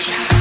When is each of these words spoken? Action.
Action. 0.00 0.39